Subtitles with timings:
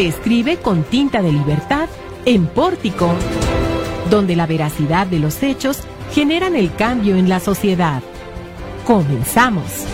[0.00, 1.86] se escribe con tinta de libertad
[2.24, 3.10] en Pórtico,
[4.08, 8.02] donde la veracidad de los hechos generan el cambio en la sociedad.
[8.86, 9.84] Comenzamos.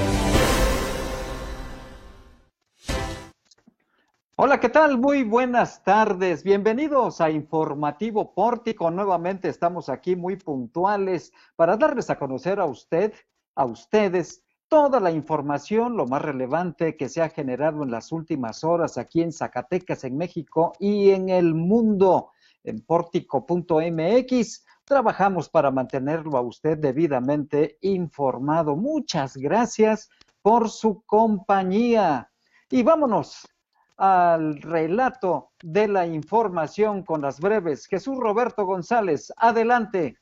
[4.37, 4.97] Hola, ¿qué tal?
[4.97, 6.45] Muy buenas tardes.
[6.45, 8.93] Bienvenidos a Informativo Pórtico.
[8.93, 13.13] Nuevamente estamos aquí muy puntuales para darles a conocer a usted,
[13.57, 18.65] a ustedes, toda la información, lo más relevante que se ha generado en las últimas
[18.65, 22.33] horas aquí en Zacatecas, en México y en el mundo,
[22.65, 24.65] en pórtico.mx.
[24.85, 28.77] Trabajamos para mantenerlo a usted debidamente informado.
[28.77, 30.09] Muchas gracias
[30.43, 32.31] por su compañía.
[32.71, 33.49] Y vámonos
[33.97, 37.87] al relato de la información con las breves.
[37.87, 40.19] Jesús Roberto González, adelante.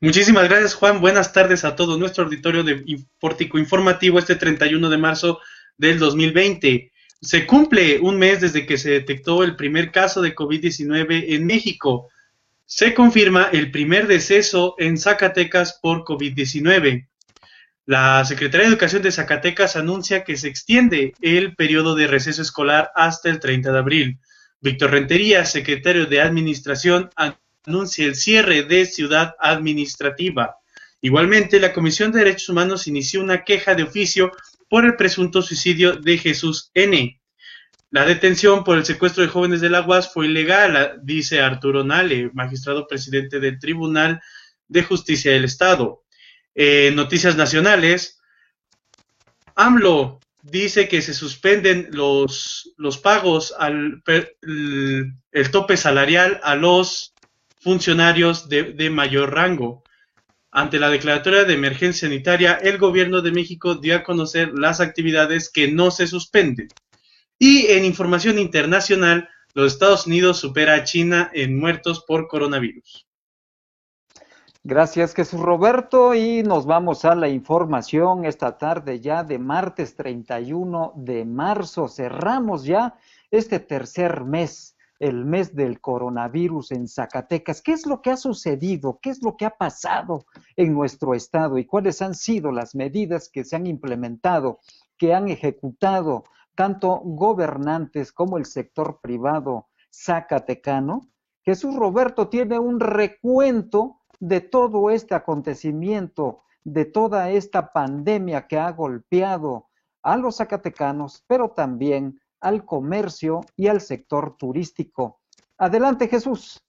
[0.00, 1.00] Muchísimas gracias, Juan.
[1.00, 5.40] Buenas tardes a todo nuestro auditorio de Pórtico Informativo este 31 de marzo
[5.76, 6.92] del 2020.
[7.20, 12.10] Se cumple un mes desde que se detectó el primer caso de COVID-19 en México.
[12.64, 17.08] Se confirma el primer deceso en Zacatecas por COVID-19.
[17.84, 22.92] La Secretaría de Educación de Zacatecas anuncia que se extiende el periodo de receso escolar
[22.94, 24.20] hasta el 30 de abril.
[24.60, 27.10] Víctor Rentería, secretario de Administración,
[27.68, 30.56] anuncia el cierre de Ciudad Administrativa.
[31.00, 34.32] Igualmente, la Comisión de Derechos Humanos inició una queja de oficio
[34.68, 37.20] por el presunto suicidio de Jesús N.
[37.90, 42.30] La detención por el secuestro de jóvenes de la UAS fue ilegal, dice Arturo Nale,
[42.34, 44.20] magistrado presidente del Tribunal
[44.66, 46.02] de Justicia del Estado.
[46.54, 48.20] noticias nacionales,
[49.54, 54.02] AMLO dice que se suspenden los, los pagos al
[55.32, 57.14] el tope salarial a los
[57.60, 59.82] funcionarios de, mayor rango.
[60.50, 65.50] Ante la declaratoria de emergencia sanitaria, el gobierno de México dio a conocer las actividades
[65.50, 66.68] que no se suspenden.
[67.38, 73.06] Y en información internacional, los Estados Unidos supera a China en muertos por coronavirus.
[74.64, 80.92] Gracias Jesús Roberto y nos vamos a la información esta tarde ya de martes 31
[80.96, 81.88] de marzo.
[81.88, 82.98] Cerramos ya
[83.30, 87.62] este tercer mes el mes del coronavirus en Zacatecas.
[87.62, 88.98] ¿Qué es lo que ha sucedido?
[89.00, 90.26] ¿Qué es lo que ha pasado
[90.56, 91.58] en nuestro estado?
[91.58, 94.58] ¿Y cuáles han sido las medidas que se han implementado,
[94.96, 101.08] que han ejecutado tanto gobernantes como el sector privado zacatecano?
[101.44, 108.70] Jesús Roberto tiene un recuento de todo este acontecimiento, de toda esta pandemia que ha
[108.72, 109.68] golpeado
[110.02, 115.20] a los zacatecanos, pero también al comercio y al sector turístico.
[115.56, 116.62] Adelante, Jesús.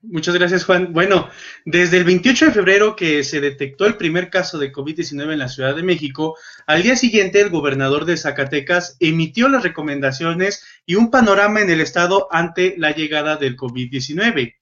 [0.00, 0.92] Muchas gracias, Juan.
[0.92, 1.28] Bueno,
[1.64, 5.48] desde el 28 de febrero que se detectó el primer caso de COVID-19 en la
[5.48, 11.10] Ciudad de México, al día siguiente el gobernador de Zacatecas emitió las recomendaciones y un
[11.10, 14.54] panorama en el estado ante la llegada del COVID-19.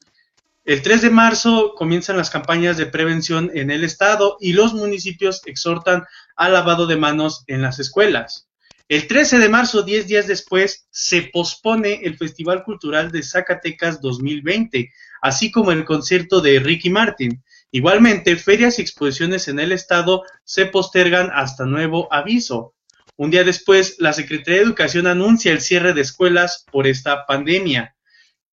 [0.64, 5.42] El 3 de marzo comienzan las campañas de prevención en el estado y los municipios
[5.44, 6.04] exhortan
[6.34, 8.45] al lavado de manos en las escuelas.
[8.88, 14.92] El 13 de marzo, 10 días después, se pospone el Festival Cultural de Zacatecas 2020,
[15.22, 17.42] así como el concierto de Ricky Martin.
[17.72, 22.74] Igualmente, ferias y exposiciones en el estado se postergan hasta nuevo aviso.
[23.16, 27.96] Un día después, la Secretaría de Educación anuncia el cierre de escuelas por esta pandemia.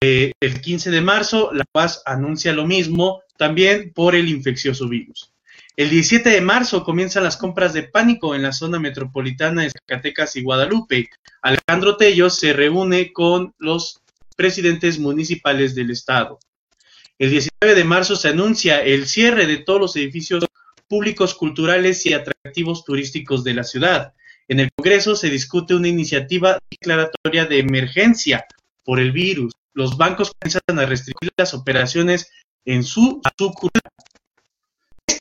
[0.01, 5.32] Eh, el 15 de marzo, la Paz anuncia lo mismo, también por el infeccioso virus.
[5.75, 10.35] El 17 de marzo comienzan las compras de pánico en la zona metropolitana de Zacatecas
[10.35, 11.09] y Guadalupe.
[11.41, 13.99] Alejandro Tello se reúne con los
[14.35, 16.37] presidentes municipales del estado.
[17.17, 20.45] El 19 de marzo se anuncia el cierre de todos los edificios
[20.87, 24.13] públicos culturales y atractivos turísticos de la ciudad.
[24.47, 28.45] En el Congreso se discute una iniciativa declaratoria de emergencia
[28.83, 29.53] por el virus.
[29.73, 32.29] Los bancos comienzan a restringir las operaciones
[32.63, 33.81] en su sucursal.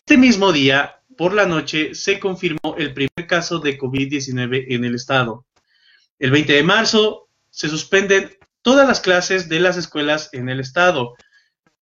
[0.05, 4.97] Este mismo día, por la noche, se confirmó el primer caso de COVID-19 en el
[4.97, 5.47] estado.
[6.19, 11.15] El 20 de marzo se suspenden todas las clases de las escuelas en el estado.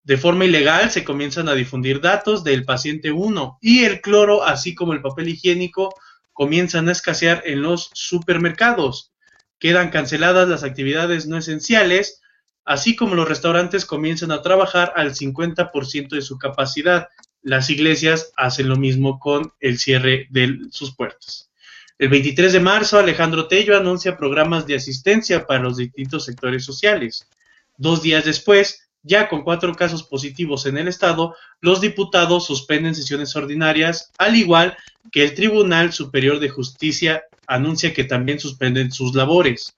[0.02, 4.74] De forma ilegal se comienzan a difundir datos del paciente 1 y el cloro, así
[4.74, 5.94] como el papel higiénico,
[6.34, 9.14] comienzan a escasear en los supermercados.
[9.58, 12.20] Quedan canceladas las actividades no esenciales,
[12.66, 17.08] así como los restaurantes comienzan a trabajar al 50% de su capacidad
[17.42, 21.50] las iglesias hacen lo mismo con el cierre de sus puertas.
[21.98, 27.28] El 23 de marzo, Alejandro Tello anuncia programas de asistencia para los distintos sectores sociales.
[27.76, 33.36] Dos días después, ya con cuatro casos positivos en el estado, los diputados suspenden sesiones
[33.36, 34.76] ordinarias, al igual
[35.12, 39.74] que el Tribunal Superior de Justicia anuncia que también suspenden sus labores.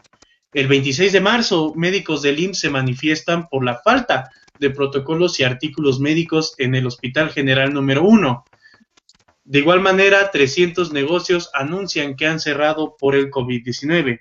[0.53, 5.45] El 26 de marzo, médicos del IMSS se manifiestan por la falta de protocolos y
[5.45, 8.45] artículos médicos en el Hospital General número 1.
[9.45, 14.21] De igual manera, 300 negocios anuncian que han cerrado por el COVID-19.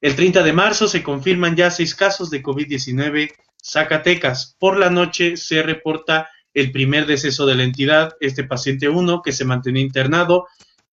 [0.00, 4.54] El 30 de marzo se confirman ya seis casos de COVID-19 Zacatecas.
[4.58, 9.32] Por la noche se reporta el primer deceso de la entidad, este paciente 1 que
[9.32, 10.46] se mantenía internado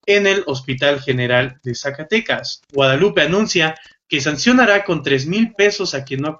[0.06, 2.62] en el Hospital General de Zacatecas.
[2.72, 3.74] Guadalupe anuncia
[4.08, 6.38] que sancionará con tres mil pesos a quien no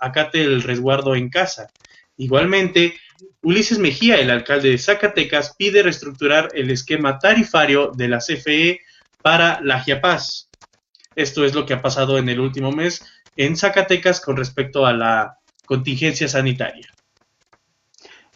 [0.00, 1.68] acate el resguardo en casa.
[2.16, 2.98] Igualmente,
[3.42, 8.80] Ulises Mejía, el alcalde de Zacatecas, pide reestructurar el esquema tarifario de la CFE
[9.22, 10.48] para la Giapaz.
[11.14, 13.02] Esto es lo que ha pasado en el último mes
[13.36, 16.90] en Zacatecas con respecto a la contingencia sanitaria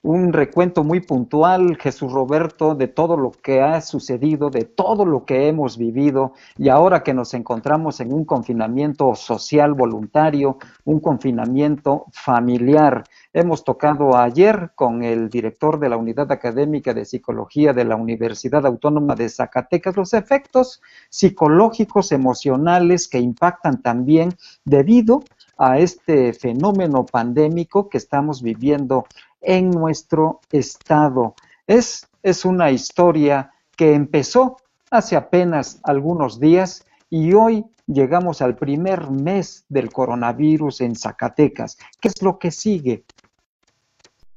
[0.05, 5.25] un recuento muy puntual, Jesús Roberto, de todo lo que ha sucedido, de todo lo
[5.25, 12.05] que hemos vivido y ahora que nos encontramos en un confinamiento social voluntario, un confinamiento
[12.13, 13.05] familiar.
[13.33, 18.67] Hemos tocado ayer con el director de la Unidad Académica de Psicología de la Universidad
[18.67, 24.35] Autónoma de Zacatecas los efectos psicológicos, emocionales que impactan también
[24.67, 25.23] debido
[25.57, 29.07] a este fenómeno pandémico que estamos viviendo
[29.45, 31.35] en nuestro estado.
[31.67, 34.57] Es, es una historia que empezó
[34.91, 41.77] hace apenas algunos días y hoy llegamos al primer mes del coronavirus en Zacatecas.
[42.01, 43.05] ¿Qué es lo que sigue?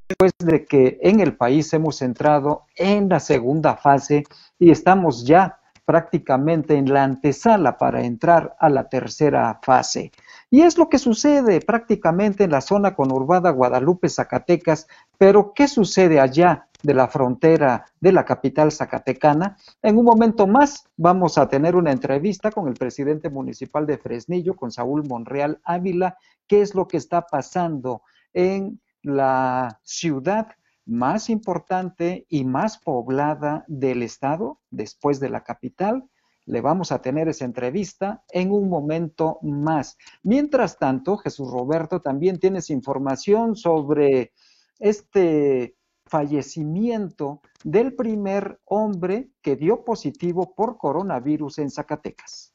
[0.08, 4.24] Después de que en el país hemos entrado en la segunda fase
[4.58, 10.12] y estamos ya prácticamente en la antesala para entrar a la tercera fase.
[10.50, 14.86] Y es lo que sucede prácticamente en la zona conurbada Guadalupe-Zacatecas,
[15.18, 19.58] pero ¿qué sucede allá de la frontera de la capital zacatecana?
[19.82, 24.56] En un momento más vamos a tener una entrevista con el presidente municipal de Fresnillo,
[24.56, 26.16] con Saúl Monreal Ávila,
[26.46, 28.02] qué es lo que está pasando
[28.32, 30.48] en la ciudad
[30.86, 36.08] más importante y más poblada del estado, después de la capital,
[36.48, 39.98] le vamos a tener esa entrevista en un momento más.
[40.22, 44.32] Mientras tanto, Jesús Roberto, también tienes información sobre
[44.78, 52.54] este fallecimiento del primer hombre que dio positivo por coronavirus en Zacatecas.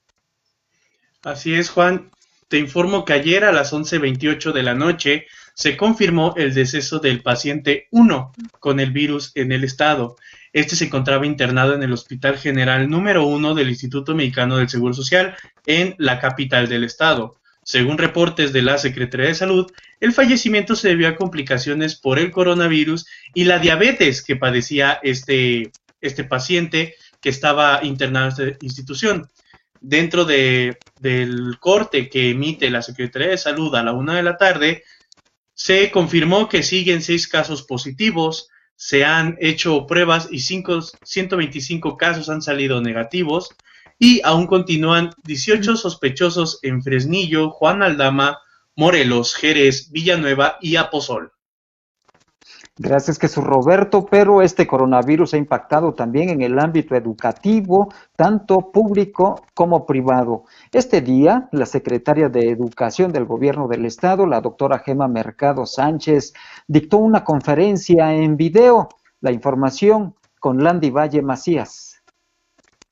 [1.24, 2.10] Así es, Juan.
[2.48, 7.22] Te informo que ayer a las 11.28 de la noche se confirmó el deceso del
[7.22, 10.16] paciente 1 con el virus en el estado.
[10.52, 14.94] Este se encontraba internado en el Hospital General número 1 del Instituto Mexicano del Seguro
[14.94, 15.36] Social
[15.66, 17.38] en la capital del estado.
[17.64, 22.30] Según reportes de la Secretaría de Salud, el fallecimiento se debió a complicaciones por el
[22.32, 25.72] coronavirus y la diabetes que padecía este,
[26.02, 29.30] este paciente que estaba internado en esta institución.
[29.86, 34.38] Dentro de, del corte que emite la Secretaría de Salud a la una de la
[34.38, 34.86] tarde,
[35.54, 38.48] se confirmó que siguen seis casos positivos,
[38.78, 43.50] se han hecho pruebas y cinco, 125 casos han salido negativos
[44.00, 48.40] y aún continúan 18 sospechosos en Fresnillo, Juan Aldama,
[48.78, 51.33] Morelos, Jerez, Villanueva y Aposol.
[52.76, 59.46] Gracias Jesús Roberto, pero este coronavirus ha impactado también en el ámbito educativo, tanto público
[59.54, 60.46] como privado.
[60.72, 66.34] Este día, la secretaria de Educación del Gobierno del Estado, la doctora Gema Mercado Sánchez,
[66.68, 68.90] dictó una conferencia en video.
[69.22, 72.02] La información con Landy Valle Macías.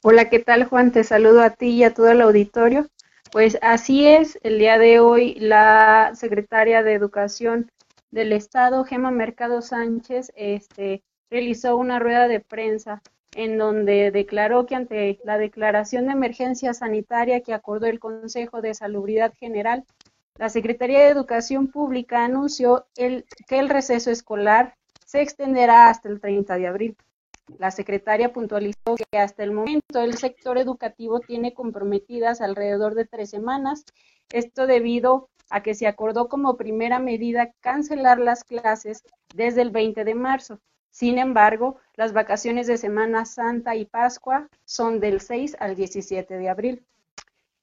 [0.04, 0.92] Hola, ¿qué tal Juan?
[0.92, 2.86] Te saludo a ti y a todo el auditorio.
[3.32, 7.72] Pues así es, el día de hoy la secretaria de Educación
[8.12, 13.02] del Estado, Gema Mercado Sánchez, este, realizó una rueda de prensa
[13.34, 18.74] en donde declaró que ante la declaración de emergencia sanitaria que acordó el Consejo de
[18.74, 19.86] Salubridad General,
[20.38, 23.24] la Secretaría de Educación Pública anunció que
[23.60, 24.76] el receso escolar
[25.06, 26.98] se extenderá hasta el 30 de abril.
[27.58, 33.30] La secretaria puntualizó que hasta el momento el sector educativo tiene comprometidas alrededor de tres
[33.30, 33.84] semanas,
[34.32, 39.04] esto debido a que se acordó como primera medida cancelar las clases
[39.36, 40.60] desde el 20 de marzo.
[40.90, 46.50] Sin embargo, las vacaciones de Semana Santa y Pascua son del 6 al 17 de
[46.50, 46.86] abril.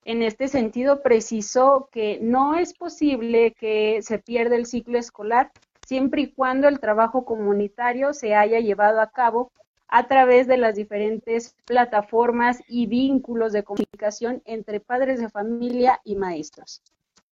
[0.04, 5.50] En este sentido, precisó que no es posible que se pierda el ciclo escolar
[5.86, 9.50] siempre y cuando el trabajo comunitario se haya llevado a cabo
[9.88, 16.16] a través de las diferentes plataformas y vínculos de comunicación entre padres de familia y
[16.16, 16.82] maestros.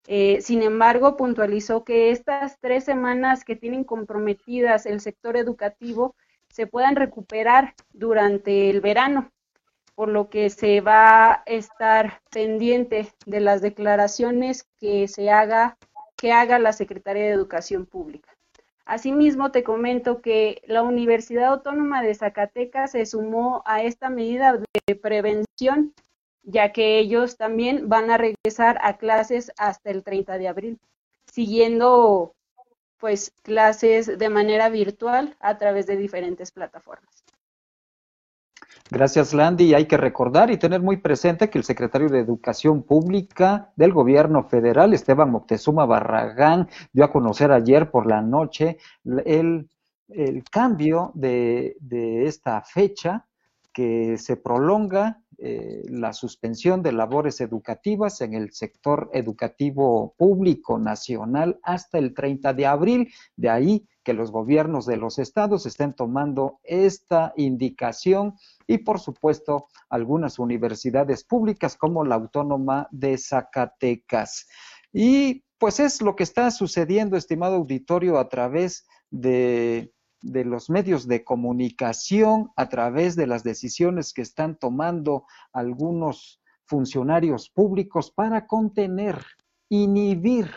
[0.06, 6.14] Eh, sin embargo, puntualizó que estas tres semanas que tienen comprometidas el sector educativo
[6.48, 9.30] se puedan recuperar durante el verano.
[9.94, 15.78] por lo que se va a estar pendiente de las declaraciones que se haga
[16.16, 18.36] que haga la Secretaría de Educación Pública.
[18.84, 24.94] Asimismo, te comento que la Universidad Autónoma de Zacatecas se sumó a esta medida de
[24.94, 25.92] prevención,
[26.46, 30.78] ya que ellos también van a regresar a clases hasta el 30 de abril,
[31.26, 32.34] siguiendo
[32.98, 37.24] pues clases de manera virtual a través de diferentes plataformas.
[38.88, 39.74] Gracias, Landy.
[39.74, 44.44] Hay que recordar y tener muy presente que el secretario de Educación Pública del Gobierno
[44.44, 48.78] Federal, Esteban Moctezuma Barragán, dio a conocer ayer por la noche
[49.24, 49.68] el,
[50.52, 53.26] cambio de, de, esta fecha
[53.72, 61.58] que se prolonga eh, la suspensión de labores educativas en el sector educativo público nacional
[61.62, 63.12] hasta el 30 de abril.
[63.36, 68.34] De ahí que los gobiernos de los estados estén tomando esta indicación
[68.66, 74.46] y por supuesto algunas universidades públicas como la Autónoma de Zacatecas.
[74.92, 81.06] Y pues es lo que está sucediendo, estimado auditorio, a través de, de los medios
[81.06, 89.24] de comunicación, a través de las decisiones que están tomando algunos funcionarios públicos para contener,
[89.68, 90.50] inhibir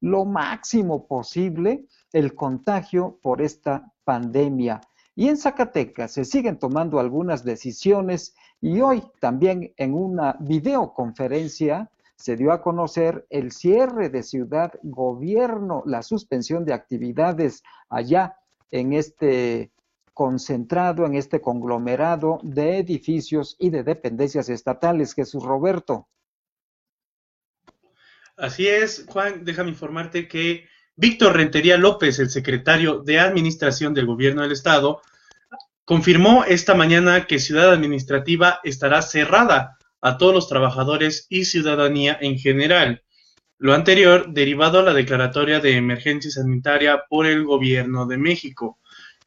[0.00, 4.80] lo máximo posible el contagio por esta pandemia.
[5.14, 12.36] Y en Zacatecas se siguen tomando algunas decisiones y hoy también en una videoconferencia se
[12.36, 18.36] dio a conocer el cierre de ciudad gobierno, la suspensión de actividades allá
[18.72, 19.70] en este
[20.12, 25.14] concentrado, en este conglomerado de edificios y de dependencias estatales.
[25.14, 26.08] Jesús Roberto.
[28.36, 34.42] Así es, Juan, déjame informarte que Víctor Rentería López, el secretario de Administración del Gobierno
[34.42, 35.00] del Estado,
[35.84, 42.38] confirmó esta mañana que Ciudad Administrativa estará cerrada a todos los trabajadores y ciudadanía en
[42.38, 43.02] general.
[43.62, 48.80] Lo anterior derivado a la declaratoria de emergencia sanitaria por el Gobierno de México.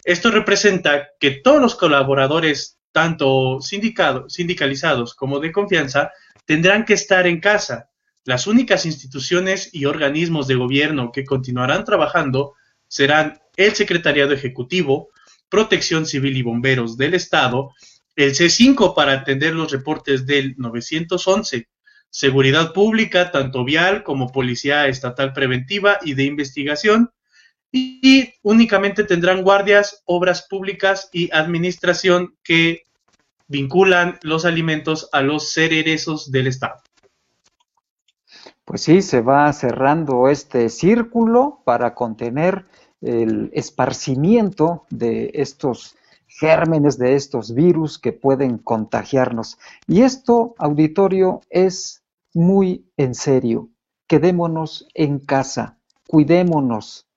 [0.03, 6.11] Esto representa que todos los colaboradores, tanto sindicalizados como de confianza,
[6.43, 7.87] tendrán que estar en casa
[8.25, 12.55] las únicas instituciones y organismos de gobierno que continuarán trabajando
[12.89, 15.11] serán el Secretariado Ejecutivo,
[15.47, 17.71] Protección Civil y Bomberos del Estado,
[18.17, 21.69] el C5 para atender los reportes del 911,
[22.15, 27.11] Seguridad Pública, tanto vial como Policía Estatal Preventiva y de Investigación,
[27.73, 32.83] y únicamente tendrán guardias, obras públicas y administración que
[33.49, 36.81] vinculan los alimentos a los cererezos del Estado.
[38.63, 42.63] Pues sí, se va cerrando este círculo para contener
[43.01, 49.57] el esparcimiento de estos gérmenes, de estos virus que pueden contagiarnos.
[49.85, 52.03] Y esto, auditorio, es
[52.35, 53.69] muy en serio.
[54.07, 57.07] Quedémonos en casa, cuidémonos,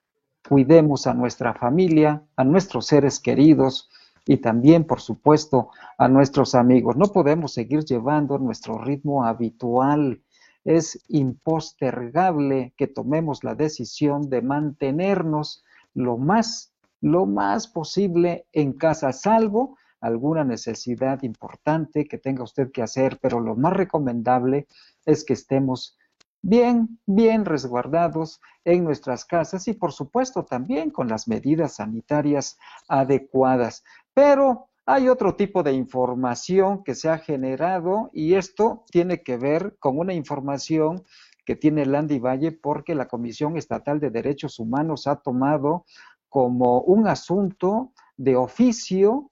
[0.48, 3.90] cuidemos a nuestra familia, a nuestros seres queridos
[4.24, 6.96] y también, por supuesto, a nuestros amigos.
[6.96, 10.22] No podemos seguir llevando nuestro ritmo habitual
[10.68, 19.12] es impostergable que tomemos la decisión de mantenernos lo más, lo más posible en casa,
[19.12, 24.66] salvo alguna necesidad importante que tenga usted que hacer, pero lo más recomendable
[25.08, 25.96] es que estemos
[26.42, 33.82] bien, bien resguardados en nuestras casas y por supuesto también con las medidas sanitarias adecuadas.
[34.12, 39.76] Pero hay otro tipo de información que se ha generado y esto tiene que ver
[39.78, 41.04] con una información
[41.46, 45.86] que tiene Landy Valle porque la Comisión Estatal de Derechos Humanos ha tomado
[46.28, 49.30] como un asunto de oficio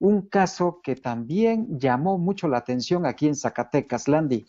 [0.00, 4.44] un caso que también llamó mucho la atención aquí en Zacatecas, Landy.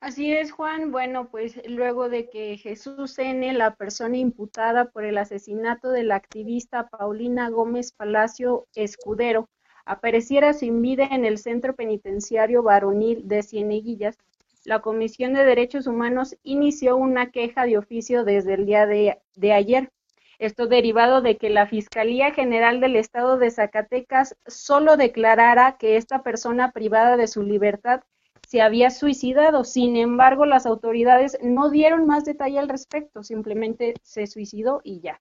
[0.00, 0.92] Así es, Juan.
[0.92, 6.16] Bueno, pues luego de que Jesús N., la persona imputada por el asesinato de la
[6.16, 9.48] activista Paulina Gómez Palacio Escudero,
[9.84, 14.18] apareciera sin vida en el centro penitenciario varonil de Cieneguillas,
[14.66, 19.52] la Comisión de Derechos Humanos inició una queja de oficio desde el día de, de
[19.52, 19.92] ayer.
[20.40, 26.24] Esto derivado de que la Fiscalía General del Estado de Zacatecas solo declarara que esta
[26.24, 28.00] persona privada de su libertad
[28.46, 29.64] se había suicidado.
[29.64, 35.20] Sin embargo, las autoridades no dieron más detalle al respecto, simplemente se suicidó y ya.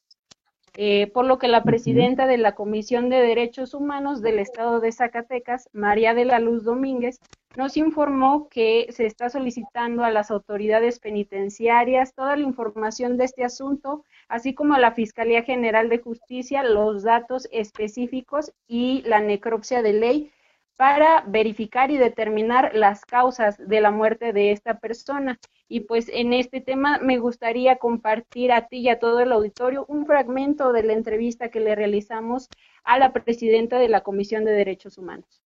[0.78, 4.92] Eh, por lo que la presidenta de la Comisión de Derechos Humanos del Estado de
[4.92, 7.20] Zacatecas, María de la Luz Domínguez,
[7.56, 13.46] nos informó que se está solicitando a las autoridades penitenciarias toda la información de este
[13.46, 19.82] asunto, así como a la Fiscalía General de Justicia los datos específicos y la necropsia
[19.82, 20.32] de ley
[20.78, 25.40] para verificar y determinar las causas de la muerte de esta persona.
[25.68, 29.86] Y pues en este tema me gustaría compartir a ti y a todo el auditorio
[29.88, 32.50] un fragmento de la entrevista que le realizamos
[32.84, 35.42] a la presidenta de la Comisión de Derechos Humanos.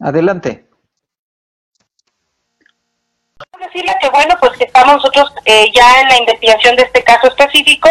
[0.00, 0.66] Adelante.
[3.58, 7.28] Decirle que bueno, pues que estamos nosotros eh, ya en la investigación de este caso
[7.28, 7.88] específico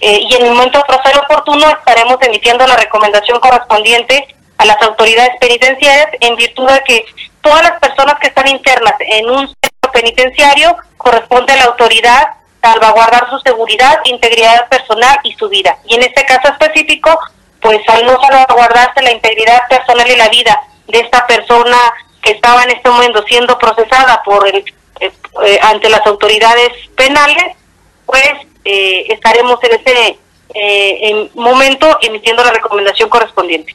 [0.00, 5.36] eh, y en el momento proceder oportuno estaremos emitiendo la recomendación correspondiente a las autoridades
[5.40, 7.04] penitenciarias en virtud de que
[7.40, 12.28] todas las personas que están internas en un centro penitenciario corresponde a la autoridad
[12.60, 15.78] salvaguardar su seguridad, integridad personal y su vida.
[15.86, 17.16] Y en este caso específico,
[17.60, 21.78] pues al no salvaguardarse la integridad personal y la vida de esta persona
[22.20, 24.64] que estaba en este momento siendo procesada por el,
[25.00, 25.12] eh,
[25.44, 27.56] eh, ante las autoridades penales,
[28.06, 28.32] pues
[28.64, 30.18] eh, estaremos en ese
[30.50, 33.74] en momento emitiendo la recomendación correspondiente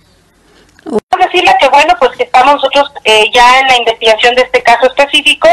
[1.19, 4.87] decirle que bueno, pues que estamos nosotros eh, ya en la investigación de este caso
[4.87, 5.47] específico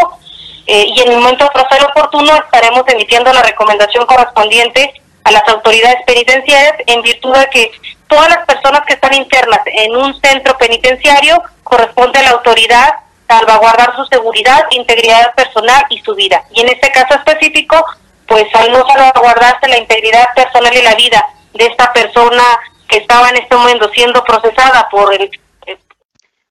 [0.66, 4.92] eh, y en el momento proceder oportuno estaremos emitiendo la recomendación correspondiente
[5.24, 7.70] a las autoridades penitenciarias en virtud de que
[8.08, 12.94] todas las personas que están internas en un centro penitenciario corresponde a la autoridad
[13.28, 16.42] salvaguardar su seguridad, integridad personal y su vida.
[16.52, 17.84] Y en este caso específico,
[18.26, 22.42] pues al no salvaguardarse la integridad personal y la vida de esta persona
[22.90, 25.30] que estaba en este momento siendo procesada por el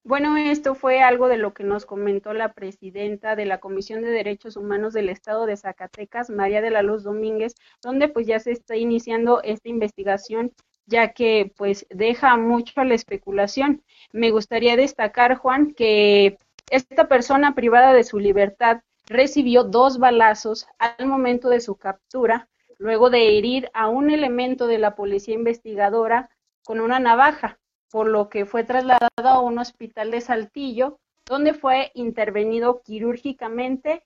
[0.06, 4.10] bueno, esto fue algo de lo que nos comentó la presidenta de la Comisión de
[4.10, 8.52] Derechos Humanos del Estado de Zacatecas, María de la Luz Domínguez, donde pues ya se
[8.52, 10.52] está iniciando esta investigación
[10.88, 13.84] ya que pues deja mucho a la especulación.
[14.12, 16.38] Me gustaría destacar, Juan, que
[16.71, 22.47] esta persona privada de su libertad recibió dos balazos al momento de su captura,
[22.79, 26.29] luego de herir a un elemento de la policía investigadora
[26.63, 27.59] con una navaja
[27.91, 34.03] por lo que fue trasladado a un hospital de Saltillo, donde fue intervenido quirúrgicamente.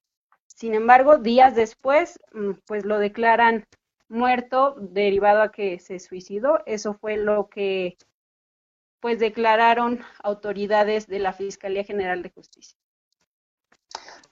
[0.47, 3.65] Sin embargo, días después, mm, pues lo declaran
[4.07, 6.63] muerto derivado a que se suicidó.
[6.65, 7.97] Eso fue lo que
[8.99, 12.77] pues declararon autoridades de la Fiscalía General de Justicia.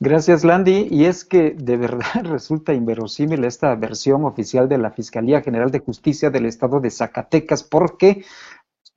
[0.03, 0.87] Gracias, Landy.
[0.89, 5.77] Y es que de verdad resulta inverosímil esta versión oficial de la Fiscalía General de
[5.77, 8.25] Justicia del Estado de Zacatecas, porque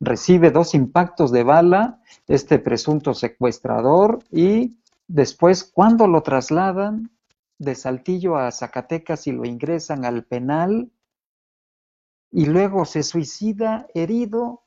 [0.00, 7.10] recibe dos impactos de bala, este presunto secuestrador, y después, cuando lo trasladan
[7.58, 10.90] de Saltillo a Zacatecas y lo ingresan al penal,
[12.30, 14.62] y luego se suicida herido,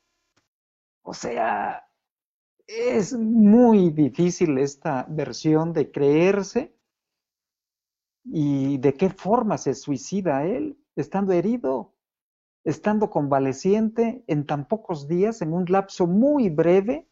[1.02, 1.87] o sea,
[2.68, 6.76] es muy difícil esta versión de creerse
[8.24, 11.98] y de qué forma se suicida él, estando herido
[12.68, 17.08] estando convaleciente en tan pocos días, en un lapso muy breve.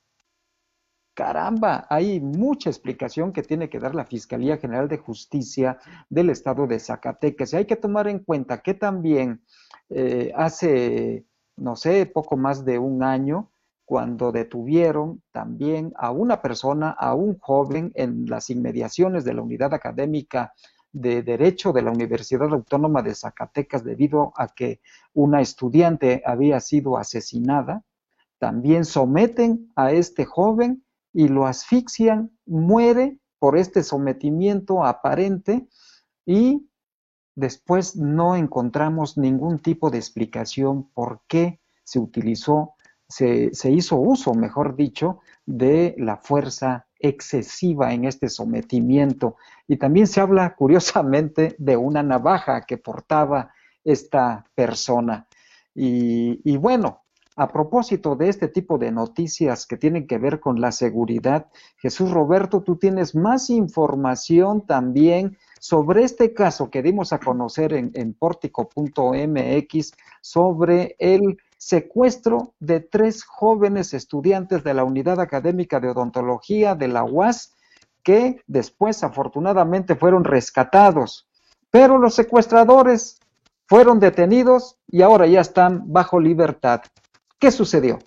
[1.13, 6.67] Caramba, hay mucha explicación que tiene que dar la Fiscalía General de Justicia del Estado
[6.67, 7.53] de Zacatecas.
[7.53, 9.45] Hay que tomar en cuenta que también
[9.87, 13.49] eh, hace, no sé, poco más de un año,
[13.85, 19.73] cuando detuvieron también a una persona, a un joven en las inmediaciones de la unidad
[19.73, 20.53] académica
[20.91, 24.81] de Derecho de la Universidad Autónoma de Zacatecas debido a que
[25.13, 27.83] una estudiante había sido asesinada.
[28.39, 35.67] También someten a este joven y lo asfixian, muere por este sometimiento aparente
[36.25, 36.69] y
[37.35, 42.74] después no encontramos ningún tipo de explicación por qué se utilizó,
[43.07, 49.35] se, hizo uso, mejor dicho, de la fuerza excesiva en este sometimiento.
[49.67, 53.51] Y también se habla curiosamente de una navaja que portaba
[53.83, 55.27] esta persona.
[55.77, 57.01] Y, bueno,
[57.35, 62.11] a propósito de este tipo de noticias que tienen que ver con la seguridad, Jesús
[62.11, 69.91] Roberto, tú tienes más información también sobre este caso que dimos a conocer en, portico.mx
[70.21, 77.03] sobre el secuestro de tres jóvenes estudiantes de la Unidad Académica de Odontología de la
[77.03, 77.55] UAS
[78.03, 81.27] que después afortunadamente fueron rescatados.
[81.71, 83.19] Pero los secuestradores
[83.67, 86.81] fueron detenidos y ahora ya están bajo libertad.
[87.39, 87.99] ¿Qué sucedió?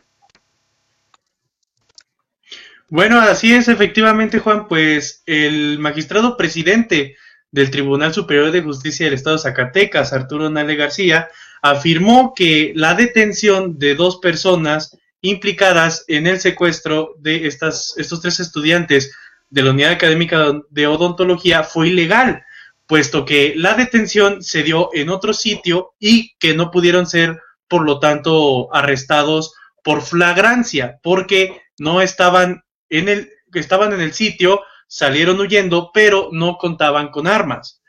[2.90, 7.16] Bueno, así es, efectivamente, Juan, pues el magistrado presidente
[7.50, 11.28] del Tribunal Superior de Justicia del Estado de Zacatecas, Arturo Nale García,
[11.62, 18.40] afirmó que la detención de dos personas implicadas en el secuestro de estas, estos tres
[18.40, 19.12] estudiantes
[19.50, 22.44] de la Unidad Académica de Odontología fue ilegal,
[22.86, 27.84] puesto que la detención se dio en otro sitio y que no pudieron ser, por
[27.84, 35.38] lo tanto, arrestados por flagrancia, porque no estaban en el, estaban en el sitio salieron
[35.38, 37.82] huyendo, pero no contaban con armas.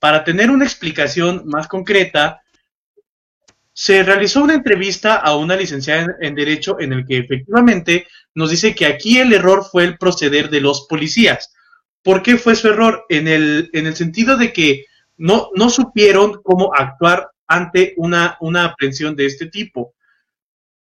[0.00, 2.40] Para tener una explicación más concreta,
[3.80, 8.74] se realizó una entrevista a una licenciada en, Derecho en el que efectivamente nos dice
[8.74, 11.54] que aquí el error fue el proceder de los policías.
[12.02, 13.06] ¿Por qué fue su error?
[13.08, 14.86] En el, en el sentido de que
[15.16, 19.94] no, no supieron cómo actuar ante una, una aprehensión de este tipo.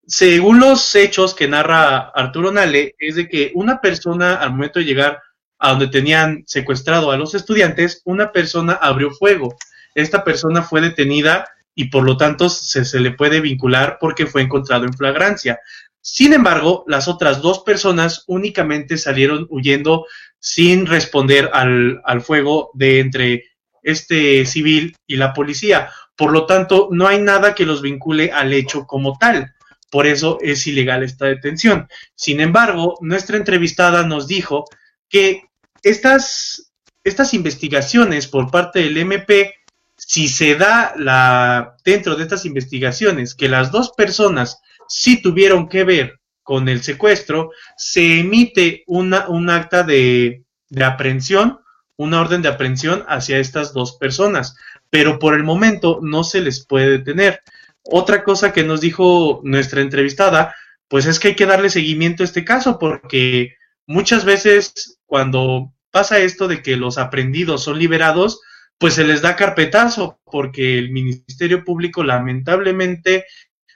[0.08, 4.86] Según los hechos que narra Arturo Nale, es de que una persona al momento de
[4.86, 5.22] llegar
[5.60, 9.56] a donde tenían secuestrado a los estudiantes, una persona abrió fuego.
[9.94, 11.48] Esta persona fue detenida
[11.80, 15.60] y por lo tanto se, se, le puede vincular porque fue encontrado en flagrancia.
[16.02, 20.08] Sin embargo, las otras dos personas únicamente salieron huyendo
[20.40, 23.44] sin responder al, al fuego de entre
[23.84, 25.92] este civil y la policía.
[26.16, 29.54] Por lo tanto, no hay nada que los vincule al hecho como tal.
[29.92, 31.88] Por eso es ilegal esta detención.
[32.16, 34.66] Sin embargo, nuestra entrevistada nos dijo
[35.10, 35.44] que
[35.84, 39.54] estas, estas investigaciones por parte del MP,
[39.98, 45.84] si se da la, dentro de estas investigaciones que las dos personas sí tuvieron que
[45.84, 51.60] ver con el secuestro, se emite una, un acta de, de aprehensión,
[51.98, 54.56] una orden de aprehensión hacia estas dos personas,
[54.90, 57.42] pero por el momento no se les puede detener.
[57.84, 60.56] Otra cosa que nos dijo nuestra entrevistada,
[60.88, 63.56] pues es que hay que darle seguimiento a este caso porque
[63.86, 68.40] muchas veces cuando pasa esto de que los aprendidos son liberados,
[68.78, 73.26] pues se les da carpetazo porque el Ministerio Público lamentablemente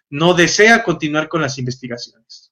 [0.09, 2.51] no desea continuar con las investigaciones.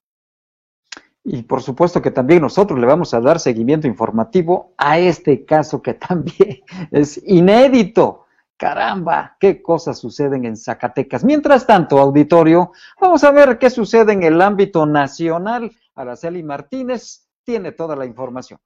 [1.23, 5.81] Y por supuesto que también nosotros le vamos a dar seguimiento informativo a este caso
[5.81, 8.25] que también es inédito.
[8.57, 11.23] Caramba, qué cosas suceden en Zacatecas.
[11.23, 15.71] Mientras tanto, auditorio, vamos a ver qué sucede en el ámbito nacional.
[15.95, 18.59] Araceli Martínez tiene toda la información.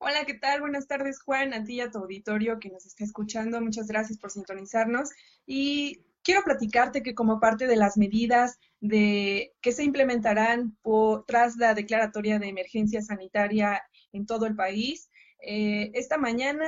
[0.00, 0.60] Hola, ¿qué tal?
[0.60, 3.60] Buenas tardes, Juan, a ti y a tu auditorio que nos está escuchando.
[3.60, 5.10] Muchas gracias por sintonizarnos.
[5.44, 11.56] Y quiero platicarte que como parte de las medidas de, que se implementarán por, tras
[11.56, 13.82] la declaratoria de emergencia sanitaria
[14.12, 16.66] en todo el país, eh, esta mañana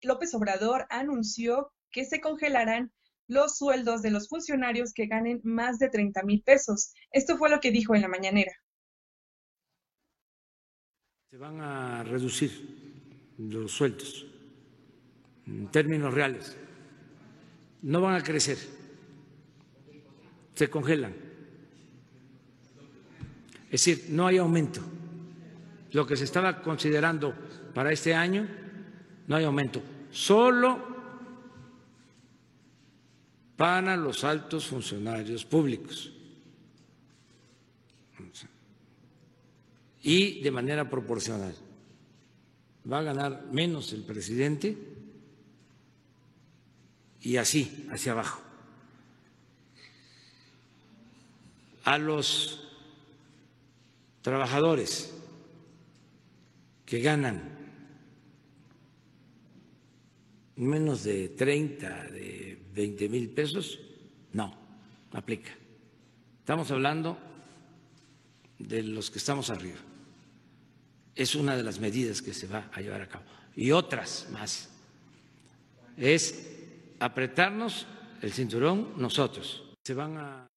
[0.00, 2.92] López Obrador anunció que se congelarán
[3.28, 6.92] los sueldos de los funcionarios que ganen más de 30 mil pesos.
[7.12, 8.52] Esto fue lo que dijo en la mañanera
[11.32, 12.52] se van a reducir
[13.38, 14.26] los sueldos
[15.46, 16.54] en términos reales.
[17.80, 18.58] No van a crecer,
[20.54, 21.14] se congelan.
[23.64, 24.82] Es decir, no hay aumento.
[25.92, 27.34] Lo que se estaba considerando
[27.72, 28.46] para este año,
[29.26, 29.80] no hay aumento.
[30.10, 30.86] Solo
[33.56, 36.12] para los altos funcionarios públicos.
[40.02, 41.54] Y de manera proporcional.
[42.90, 44.76] Va a ganar menos el presidente
[47.20, 48.42] y así, hacia abajo.
[51.84, 52.68] A los
[54.22, 55.14] trabajadores
[56.84, 57.60] que ganan
[60.56, 63.78] menos de 30, de 20 mil pesos,
[64.32, 64.54] no,
[65.12, 65.52] aplica.
[66.40, 67.18] Estamos hablando
[68.58, 69.78] de los que estamos arriba
[71.14, 73.24] es una de las medidas que se va a llevar a cabo.
[73.54, 74.70] Y otras más.
[75.96, 76.48] Es
[77.00, 77.86] apretarnos
[78.22, 79.74] el cinturón nosotros.
[79.84, 80.48] Se van a...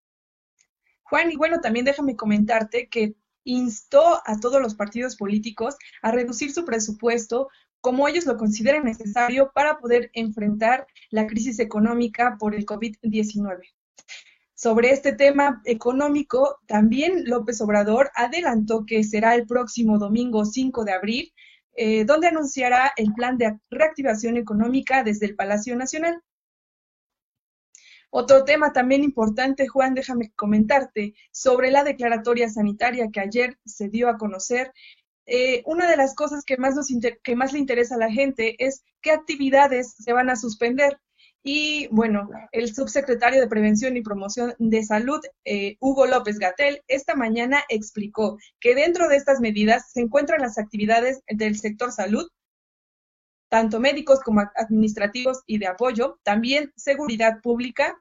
[1.03, 6.51] Juan, y bueno, también déjame comentarte que instó a todos los partidos políticos a reducir
[6.51, 7.49] su presupuesto
[7.85, 13.61] como ellos lo consideran necesario para poder enfrentar la crisis económica por el COVID-19.
[14.55, 20.93] Sobre este tema económico, también López Obrador adelantó que será el próximo domingo 5 de
[20.93, 21.33] abril,
[21.75, 26.21] eh, donde anunciará el plan de reactivación económica desde el Palacio Nacional.
[28.09, 34.07] Otro tema también importante, Juan, déjame comentarte, sobre la declaratoria sanitaria que ayer se dio
[34.07, 34.71] a conocer.
[35.25, 36.87] Eh, una de las cosas que más, nos
[37.23, 40.97] que más le interesa a la gente es qué actividades se van a suspender.
[41.47, 47.13] Y bueno, el subsecretario de Prevención y Promoción de Salud, eh, Hugo López Gatel, esta
[47.13, 52.27] mañana explicó que dentro de estas medidas se encuentran las actividades del sector salud,
[53.47, 57.95] tanto médicos como administrativos y de apoyo, también seguridad pública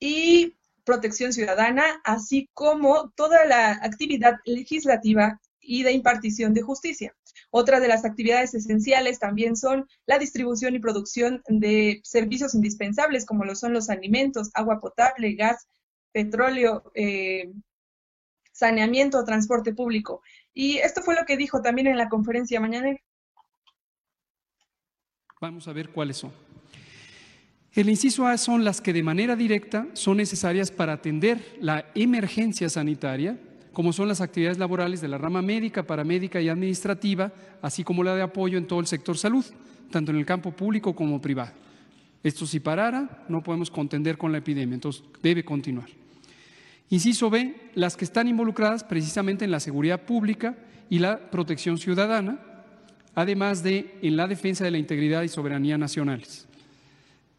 [0.00, 7.14] y protección ciudadana, así como toda la actividad legislativa y de impartición de justicia.
[7.50, 13.44] Otra de las actividades esenciales también son la distribución y producción de servicios indispensables como
[13.44, 15.66] lo son los alimentos, agua potable, gas,
[16.12, 17.52] petróleo, eh,
[18.52, 20.22] saneamiento transporte público.
[20.54, 22.98] Y esto fue lo que dijo también en la conferencia mañanera.
[25.40, 26.32] Vamos a ver cuáles son.
[27.74, 32.70] El inciso A son las que de manera directa son necesarias para atender la emergencia
[32.70, 33.38] sanitaria,
[33.76, 38.14] como son las actividades laborales de la rama médica, paramédica y administrativa, así como la
[38.14, 39.44] de apoyo en todo el sector salud,
[39.90, 41.52] tanto en el campo público como privado.
[42.22, 45.90] Esto si parara, no podemos contender con la epidemia, entonces debe continuar.
[46.88, 50.56] Inciso B, las que están involucradas precisamente en la seguridad pública
[50.88, 52.38] y la protección ciudadana,
[53.14, 56.48] además de en la defensa de la integridad y soberanía nacionales.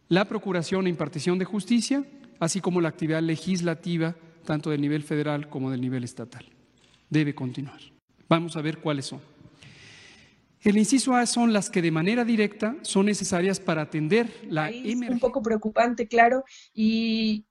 [0.07, 2.03] La procuración e impartición de justicia,
[2.39, 4.13] así como la actividad legislativa,
[4.47, 6.45] tanto del nivel federal como del nivel estatal.
[7.09, 7.81] Debe continuar.
[8.29, 9.21] Vamos a ver cuáles son.
[10.61, 15.11] El inciso A son las que de manera directa son necesarias para atender la emergencia.
[15.11, 17.45] Un poco preocupante, claro, y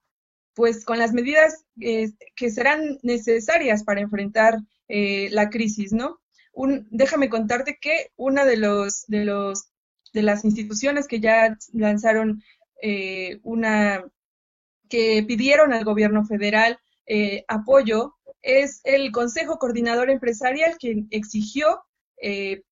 [0.55, 6.21] pues con las medidas eh, que serán necesarias para enfrentar eh, la crisis, ¿no?
[6.91, 9.71] déjame contarte que una de los, de los
[10.15, 12.43] de las instituciones que ya lanzaron
[12.83, 14.03] eh, una
[14.89, 21.81] que pidieron al gobierno federal eh, apoyo es el Consejo Coordinador Empresarial que exigió
[22.21, 22.62] eh,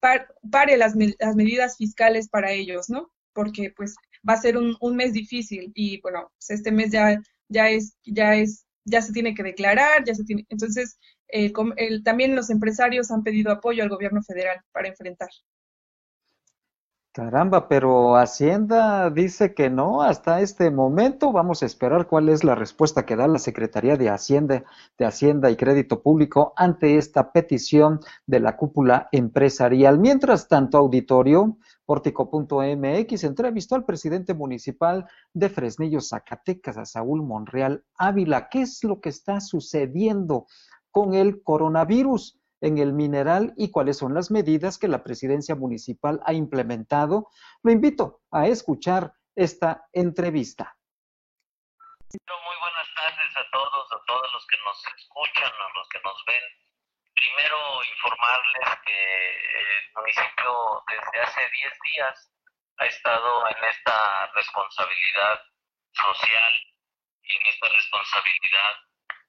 [0.00, 3.10] pare las, las, medidas fiscales para ellos, ¿no?
[3.32, 3.94] Porque pues
[4.28, 8.34] va a ser un, mes difícil y bueno, pues, este mes ya, ya es, ya
[8.34, 10.98] es, ya se tiene que declarar, ya se tiene, entonces
[12.04, 15.30] también los empresarios han pedido apoyo al gobierno federal para enfrentar.
[17.14, 21.30] Caramba, pero Hacienda dice que no hasta este momento.
[21.30, 24.64] Vamos a esperar cuál es la respuesta que da la Secretaría de Hacienda,
[24.96, 29.98] de Hacienda y Crédito Público ante esta petición de la cúpula empresarial.
[29.98, 38.48] Mientras tanto, auditorio, Pórtico.mx entrevistó al presidente municipal de Fresnillo, Zacatecas, a Saúl Monreal Ávila.
[38.48, 40.46] ¿Qué es lo que está sucediendo
[40.90, 46.20] con el coronavirus en el mineral y cuáles son las medidas que la presidencia municipal
[46.24, 47.28] ha implementado.
[47.62, 50.76] Lo invito a escuchar esta entrevista.
[52.12, 56.24] Muy buenas tardes a todos, a todos los que nos escuchan, a los que nos
[56.26, 56.44] ven.
[57.14, 59.00] Primero informarles que
[59.58, 62.32] el municipio desde hace 10 días
[62.78, 65.40] ha estado en esta responsabilidad
[65.92, 66.52] social
[67.22, 68.74] y en esta responsabilidad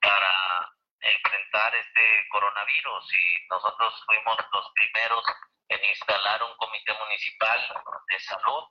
[0.02, 5.26] para enfrentar este coronavirus y nosotros fuimos los primeros
[5.70, 8.64] en instalar un comité municipal de salud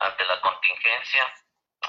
[0.00, 1.32] ante la contingencia.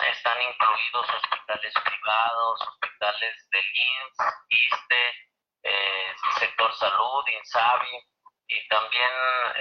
[0.08, 4.18] Están incluidos hospitales privados, hospitales del INS,
[4.50, 5.16] ISTE,
[5.64, 8.12] eh, sector salud, INSABI,
[8.48, 9.12] y también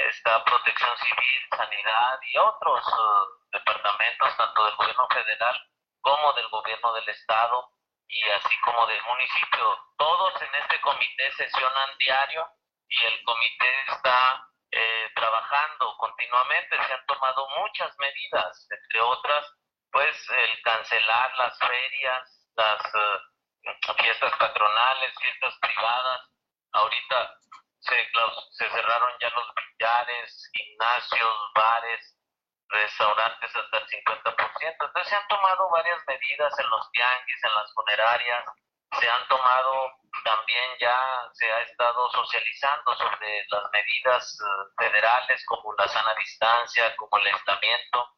[0.08, 5.60] está protección civil, sanidad y otros uh, departamentos, tanto del gobierno federal
[6.00, 7.70] como del gobierno del estado,
[8.10, 9.78] y así como del municipio.
[9.96, 12.46] Todos en este comité sesionan diario
[12.88, 16.76] y el comité está eh, trabajando continuamente.
[16.76, 19.46] Se han tomado muchas medidas, entre otras,
[19.92, 26.20] pues el cancelar las ferias, las eh, fiestas patronales, fiestas privadas.
[26.72, 27.36] Ahorita
[27.80, 28.08] se,
[28.52, 32.19] se cerraron ya los billares, gimnasios, bares,
[32.70, 34.76] restaurantes hasta el 50%.
[34.80, 38.44] Entonces se han tomado varias medidas en los tianguis, en las funerarias,
[38.98, 45.72] se han tomado también ya, se ha estado socializando sobre las medidas eh, federales como
[45.74, 48.08] la sana distancia, como el aislamiento.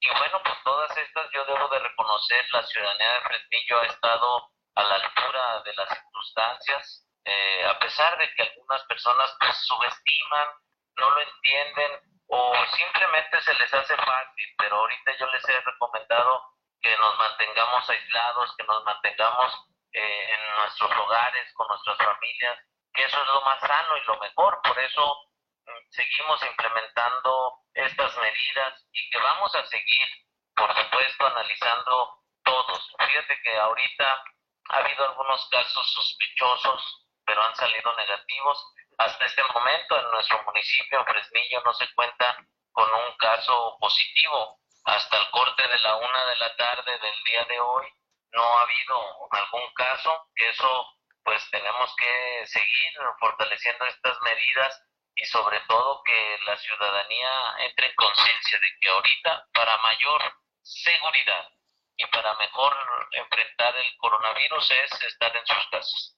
[0.00, 4.50] Y bueno, pues todas estas yo debo de reconocer, la ciudadanía de Fresnillo ha estado
[4.74, 10.48] a la altura de las circunstancias, eh, a pesar de que algunas personas pues subestiman,
[10.96, 16.42] no lo entienden, o simplemente se les hace fácil, pero ahorita yo les he recomendado
[16.80, 22.58] que nos mantengamos aislados, que nos mantengamos eh, en nuestros hogares, con nuestras familias,
[22.92, 25.16] que eso es lo más sano y lo mejor, por eso
[25.64, 30.08] mm, seguimos implementando estas medidas y que vamos a seguir,
[30.54, 32.96] por supuesto, analizando todos.
[32.98, 34.24] Fíjate que ahorita
[34.70, 41.04] ha habido algunos casos sospechosos, pero han salido negativos hasta este momento en nuestro municipio,
[41.04, 42.36] Fresnillo, no se cuenta
[42.72, 44.60] con un caso positivo.
[44.84, 47.86] Hasta el corte de la una de la tarde del día de hoy
[48.32, 50.28] no ha habido algún caso.
[50.34, 54.82] Eso pues tenemos que seguir fortaleciendo estas medidas
[55.16, 60.22] y sobre todo que la ciudadanía entre en conciencia de que ahorita para mayor
[60.62, 61.48] seguridad
[61.96, 62.76] y para mejor
[63.12, 66.16] enfrentar el coronavirus es estar en sus casas.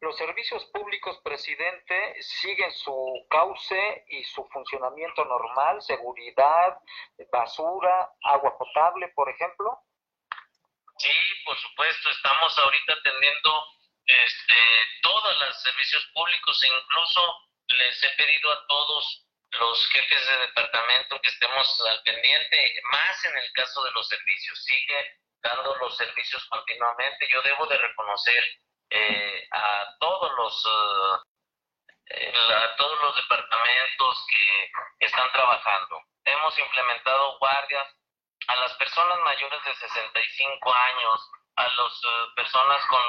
[0.00, 6.78] Los servicios públicos, presidente, siguen su cauce y su funcionamiento normal, seguridad,
[7.32, 9.78] basura, agua potable, por ejemplo.
[10.98, 11.10] Sí,
[11.44, 13.64] por supuesto, estamos ahorita atendiendo
[14.06, 14.54] este,
[15.02, 19.26] todos los servicios públicos e incluso les he pedido a todos
[19.58, 24.64] los jefes de departamento que estemos al pendiente, más en el caso de los servicios,
[24.64, 27.28] sigue dando los servicios continuamente.
[27.30, 28.44] Yo debo de reconocer
[28.90, 30.66] eh, a todos los
[32.06, 36.00] eh, a todos los departamentos que están trabajando.
[36.24, 37.88] Hemos implementado guardias
[38.46, 43.02] a las personas mayores de 65 años, a las eh, personas con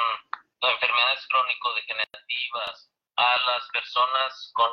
[0.62, 4.72] enfermedades crónico-degenerativas, a las personas con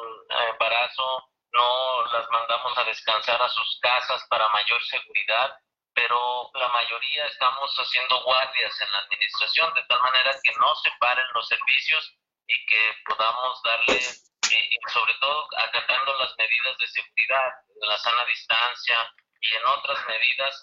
[0.50, 5.54] embarazo, no las mandamos a descansar a sus casas para mayor seguridad,
[5.94, 10.90] pero la mayoría estamos haciendo guardias en la administración de tal manera que no se
[10.98, 17.52] paren los servicios y que podamos darle, y sobre todo acatando las medidas de seguridad,
[17.80, 20.60] la sana distancia y en otras medidas,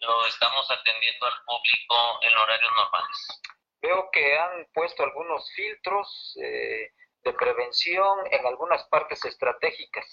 [0.00, 3.40] lo estamos atendiendo al público en horarios normales.
[3.82, 10.06] Veo que han puesto algunos filtros eh, de prevención en algunas partes estratégicas.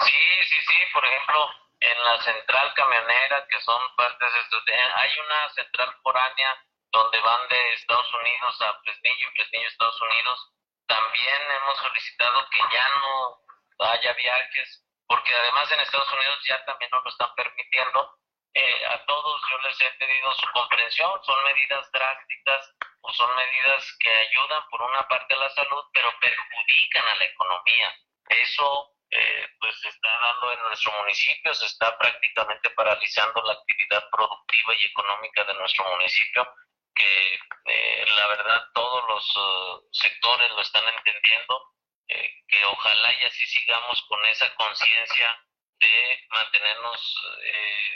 [0.00, 0.12] Sí,
[0.48, 1.50] sí, sí, por ejemplo,
[1.86, 7.72] en la central camionera, que son partes estratégicas, hay una central foránea donde van de
[7.74, 10.52] Estados Unidos a Fresnillo y Fresnillo Estados Unidos.
[10.86, 16.90] También hemos solicitado que ya no haya viajes, porque además en Estados Unidos ya también
[16.90, 18.18] nos lo están permitiendo.
[18.54, 23.96] Eh, a todos yo les he pedido su comprensión, son medidas drásticas o son medidas
[24.00, 27.94] que ayudan por una parte a la salud, pero perjudican a la economía.
[28.28, 34.04] Eso eh, pues se está dando en nuestro municipio, se está prácticamente paralizando la actividad
[34.10, 36.54] productiva y económica de nuestro municipio,
[36.94, 37.34] que
[37.66, 41.74] eh, la verdad todos los uh, sectores lo están entendiendo,
[42.08, 45.40] eh, que ojalá y así sigamos con esa conciencia
[45.78, 47.22] de mantenernos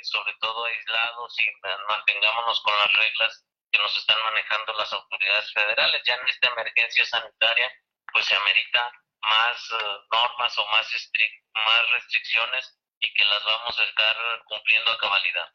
[0.02, 1.44] sobre todo aislados y
[1.88, 6.02] mantengámonos con las reglas que nos están manejando las autoridades federales.
[6.04, 7.72] Ya en esta emergencia sanitaria,
[8.12, 8.92] pues se amerita
[9.22, 11.10] más eh, normas o más,
[11.54, 15.52] más restricciones y que las vamos a estar cumpliendo a cabalidad.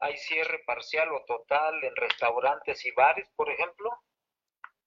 [0.00, 3.90] ¿Hay cierre parcial o total en restaurantes y bares, por ejemplo?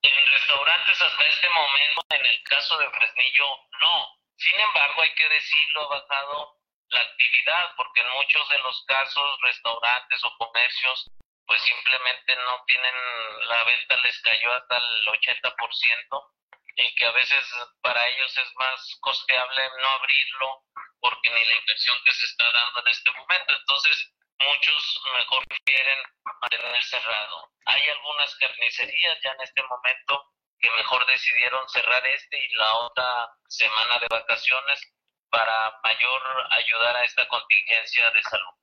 [0.02, 3.46] En restaurantes hasta este momento, en el caso de Fresnillo,
[3.80, 4.20] no.
[4.36, 9.40] Sin embargo, hay que decirlo, ha bajado la actividad porque en muchos de los casos
[9.42, 11.12] restaurantes o comercios
[11.48, 12.96] pues simplemente no tienen
[13.48, 16.32] la venta les cayó hasta el 80%
[16.76, 17.46] y que a veces
[17.82, 20.64] para ellos es más costeable no abrirlo
[21.00, 23.54] porque ni la inversión que se está dando en este momento.
[23.54, 26.04] Entonces, muchos mejor prefieren
[26.42, 27.52] mantener cerrado.
[27.66, 33.30] Hay algunas carnicerías ya en este momento que mejor decidieron cerrar este y la otra
[33.48, 34.82] semana de vacaciones
[35.30, 38.54] para mayor ayudar a esta contingencia de salud.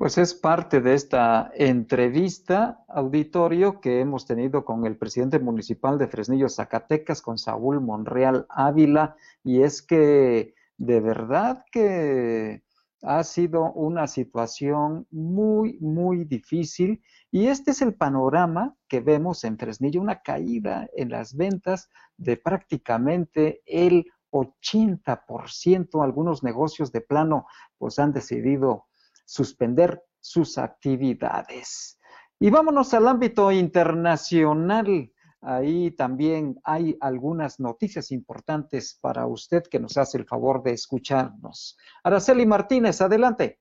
[0.00, 6.08] Pues es parte de esta entrevista auditorio que hemos tenido con el presidente municipal de
[6.08, 12.62] Fresnillo, Zacatecas, con Saúl Monreal Ávila, y es que de verdad que
[13.02, 19.58] ha sido una situación muy, muy difícil y este es el panorama que vemos en
[19.58, 26.02] Fresnillo, una caída en las ventas de prácticamente el 80%.
[26.02, 27.44] Algunos negocios de plano
[27.76, 28.86] pues han decidido
[29.30, 32.00] suspender sus actividades.
[32.40, 35.12] Y vámonos al ámbito internacional.
[35.40, 41.78] Ahí también hay algunas noticias importantes para usted que nos hace el favor de escucharnos.
[42.02, 43.60] Araceli Martínez, adelante.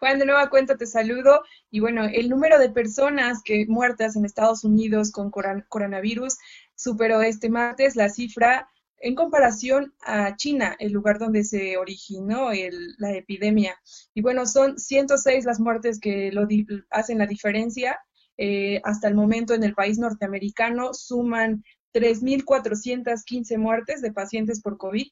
[0.00, 1.42] Juan, de nueva cuenta te saludo.
[1.70, 6.38] Y bueno, el número de personas que muertas en Estados Unidos con coronavirus
[6.74, 8.68] superó este martes la cifra
[9.00, 12.50] en comparación a China, el lugar donde se originó
[12.98, 13.78] la epidemia.
[14.14, 16.46] Y bueno, son 106 las muertes que lo
[16.90, 17.98] hacen la diferencia.
[18.36, 21.62] Eh, hasta el momento en el país norteamericano suman
[21.94, 25.06] 3.415 muertes de pacientes por COVID.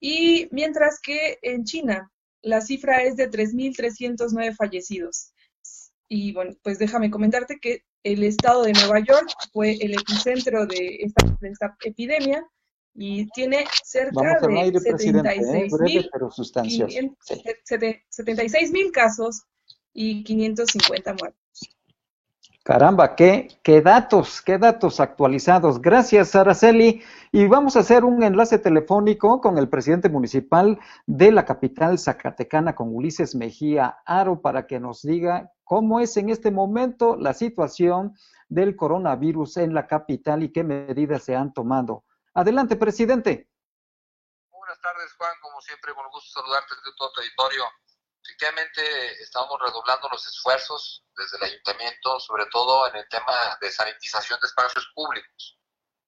[0.00, 2.10] Y mientras que en China
[2.42, 5.32] la cifra es de 3.309 fallecidos.
[6.08, 10.98] Y bueno, pues déjame comentarte que el estado de Nueva York fue el epicentro de
[11.00, 12.46] esta, de esta epidemia
[12.94, 14.38] y tiene cerca
[17.78, 18.72] de 76 ¿eh?
[18.72, 19.42] mil casos
[19.92, 21.40] y 550 muertos.
[22.64, 25.82] Caramba, qué, qué datos, qué datos actualizados.
[25.82, 27.02] Gracias, Araceli.
[27.30, 32.74] Y vamos a hacer un enlace telefónico con el presidente municipal de la capital zacatecana,
[32.74, 38.14] con Ulises Mejía Aro, para que nos diga cómo es en este momento la situación
[38.48, 42.04] del coronavirus en la capital y qué medidas se han tomado.
[42.34, 43.48] Adelante, presidente.
[44.50, 45.32] Buenas tardes, Juan.
[45.40, 47.64] Como siempre, con gusto saludarte de todo tu auditorio.
[48.24, 54.40] efectivamente estamos redoblando los esfuerzos desde el ayuntamiento, sobre todo en el tema de sanitización
[54.40, 55.60] de espacios públicos.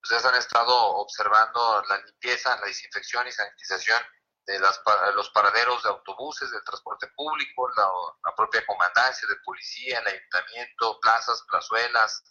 [0.03, 4.01] Ustedes han estado observando la limpieza, la desinfección y sanitización
[4.47, 4.81] de las,
[5.15, 11.45] los paraderos de autobuses, del transporte público, la, propia comandancia de policía, el ayuntamiento, plazas,
[11.49, 12.23] plazuelas,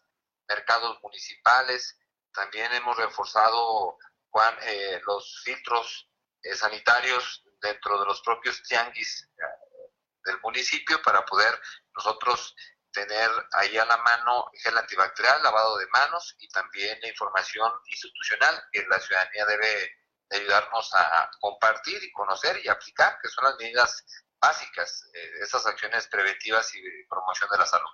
[0.47, 1.97] mercados municipales.
[2.35, 3.97] También hemos reforzado,
[4.63, 6.09] eh, los filtros
[6.41, 9.89] eh, sanitarios dentro de los propios tianguis eh,
[10.25, 11.59] del municipio para poder
[11.95, 12.53] nosotros
[12.91, 18.63] tener ahí a la mano gel antibacterial, lavado de manos y también la información institucional
[18.71, 19.95] que la ciudadanía debe
[20.31, 24.05] ayudarnos a compartir y conocer y aplicar, que son las medidas
[24.39, 27.91] básicas, eh, esas acciones preventivas y promoción de la salud.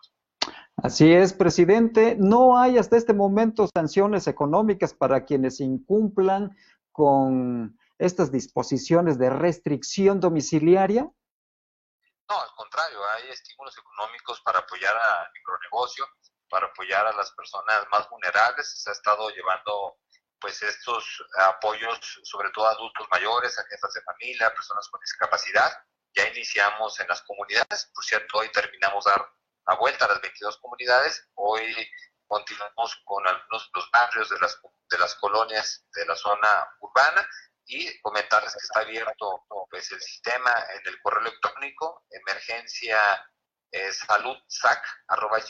[0.84, 2.15] Así es, presidente.
[2.17, 6.55] No hay hasta este momento sanciones económicas para quienes incumplan
[6.91, 11.03] con estas disposiciones de restricción domiciliaria?
[11.03, 16.05] No, al contrario, hay estímulos económicos para apoyar al micronegocio,
[16.49, 18.82] para apoyar a las personas más vulnerables.
[18.82, 19.97] Se ha estado llevando
[20.39, 25.71] pues estos apoyos, sobre todo a adultos mayores, a jefas de familia, personas con discapacidad.
[26.15, 29.29] Ya iniciamos en las comunidades, por cierto, hoy terminamos dar
[29.68, 31.28] la vuelta a las 22 comunidades.
[31.36, 31.76] Hoy
[32.28, 34.59] continuamos con algunos de los barrios de las,
[34.89, 37.28] de las colonias de la zona urbana
[37.66, 42.97] y comentarles que está abierto pues, el sistema en el correo electrónico emergencia
[43.72, 43.91] eh,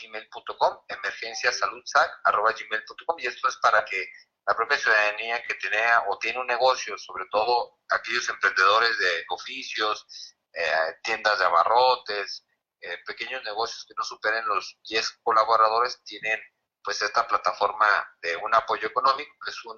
[0.01, 4.07] gmail.com emergencia gmail.com y esto es para que
[4.45, 10.35] la propia ciudadanía que tiene o tiene un negocio, sobre todo aquellos emprendedores de oficios,
[10.53, 12.45] eh, tiendas de abarrotes,
[12.81, 16.39] eh, pequeños negocios que no superen los 10 colaboradores, tienen
[16.83, 17.87] pues esta plataforma
[18.21, 19.77] de un apoyo económico, que es un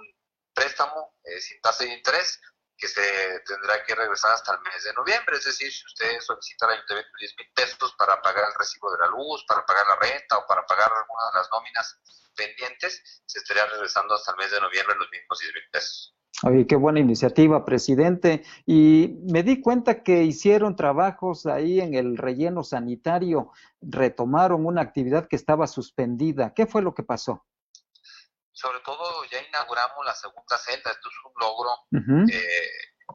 [0.53, 2.39] préstamo eh, sin tasa de interés
[2.77, 5.37] que se tendrá que regresar hasta el mes de noviembre.
[5.37, 8.99] Es decir, si usted solicita al ayuntamiento 10 mil pesos para pagar el recibo de
[8.99, 11.99] la luz, para pagar la renta o para pagar alguna de las nóminas
[12.35, 16.15] pendientes, se estaría regresando hasta el mes de noviembre los mismos 10 mil pesos.
[16.41, 18.43] Oye, qué buena iniciativa, presidente.
[18.65, 25.27] Y me di cuenta que hicieron trabajos ahí en el relleno sanitario, retomaron una actividad
[25.27, 26.53] que estaba suspendida.
[26.53, 27.45] ¿Qué fue lo que pasó?
[28.53, 31.69] sobre todo ya inauguramos la segunda celda, esto es un logro,
[32.31, 32.71] eh,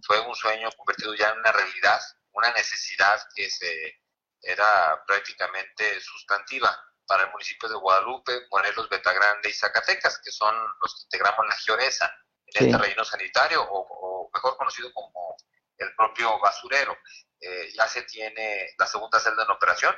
[0.07, 2.01] fue un sueño convertido ya en una realidad,
[2.33, 4.03] una necesidad que se
[4.43, 10.95] era prácticamente sustantiva para el municipio de Guadalupe, Morelos, Betagrande y Zacatecas, que son los
[10.95, 12.13] que integramos la Gioresa
[12.55, 15.37] en el terreno sanitario, o, mejor conocido como
[15.77, 16.97] el propio basurero.
[17.41, 19.95] Eh, ya se tiene la segunda celda en operación,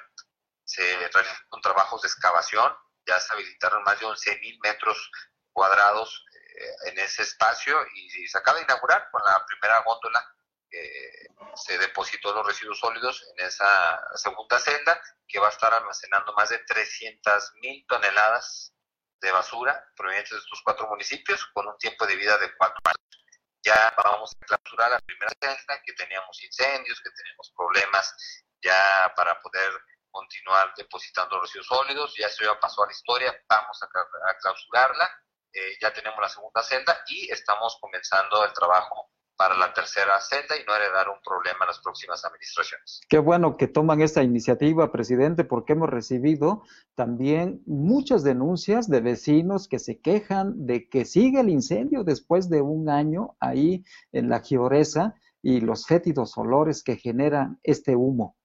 [0.65, 2.73] se realizaron trabajos de excavación,
[3.07, 5.11] ya se habilitaron más de 11.000 metros
[5.53, 6.25] cuadrados
[6.55, 10.25] eh, en ese espacio y, se acaba de inaugurar con la primera góndola
[10.69, 11.27] que
[11.57, 16.51] se depositó los residuos sólidos en esa segunda celda que va a estar almacenando más
[16.51, 18.73] de 300 mil toneladas
[19.21, 23.25] de basura provenientes de estos cuatro municipios con un tiempo de vida de cuatro años.
[23.63, 28.15] Ya vamos a clausurar la primera celda, que teníamos incendios, que teníamos problemas
[28.63, 29.71] ya para poder
[30.11, 35.09] continuar depositando residuos sólidos, ya eso ya pasó a la historia, vamos a, clausurarla
[35.53, 39.11] eh, ya tenemos la segunda celda y estamos comenzando el trabajo
[39.41, 43.01] para la tercera celda y no heredar un problema en las próximas administraciones.
[43.09, 46.63] Qué bueno que toman esta iniciativa, presidente, porque hemos recibido
[46.95, 52.61] también muchas denuncias de vecinos que se quejan de que sigue el incendio después de
[52.61, 53.83] un año ahí
[54.13, 58.37] en la Gioresa y los fétidos olores que generan este humo.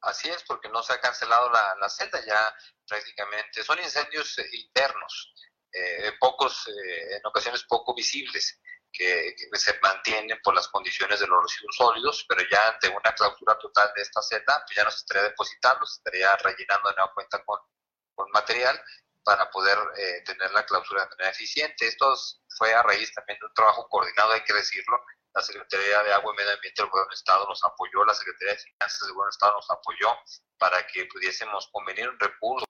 [0.00, 2.52] Así es, porque no se ha cancelado la, la celda, ya
[2.88, 5.32] prácticamente son incendios internos
[5.72, 8.60] eh, pocos, eh, en ocasiones poco visibles,
[8.92, 13.58] que, se mantienen por las condiciones de los residuos sólidos, pero ya ante una clausura
[13.58, 17.12] total de esta celda, pues ya no se estaría depositando, se estaría rellenando de nueva
[17.14, 17.58] cuenta con,
[18.14, 18.80] con material
[19.24, 21.86] para poder eh, tener la clausura de manera eficiente.
[21.86, 22.14] Esto
[22.58, 25.00] fue a raíz también de un trabajo coordinado, hay que decirlo.
[25.34, 28.52] La Secretaría de Agua y Medio Ambiente del Gobierno del Estado nos apoyó, la Secretaría
[28.52, 30.08] de Finanzas del Gobierno del Estado nos apoyó
[30.58, 32.66] para que pudiésemos convenir un recurso